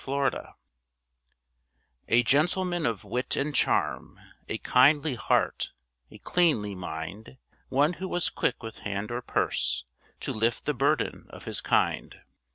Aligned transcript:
DARKNESS 0.03 0.53
A 2.07 2.23
gentleman 2.23 2.87
of 2.87 3.03
wit 3.03 3.35
and 3.35 3.53
charm, 3.53 4.19
A 4.49 4.57
kindly 4.57 5.13
heart, 5.13 5.73
a 6.09 6.17
cleanly 6.17 6.73
mind, 6.73 7.37
One 7.69 7.93
who 7.93 8.07
was 8.07 8.31
quick 8.31 8.63
with 8.63 8.79
hand 8.79 9.11
or 9.11 9.21
purse, 9.21 9.85
To 10.21 10.33
lift 10.33 10.65
the 10.65 10.73
burden 10.73 11.27
of 11.29 11.45
his 11.45 11.61
kind. 11.61 12.19